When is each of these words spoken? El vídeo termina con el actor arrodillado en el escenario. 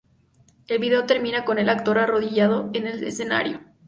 El 0.67 0.79
vídeo 0.79 1.05
termina 1.05 1.45
con 1.45 1.59
el 1.59 1.69
actor 1.69 1.99
arrodillado 1.99 2.71
en 2.73 2.87
el 2.87 3.03
escenario. 3.03 3.61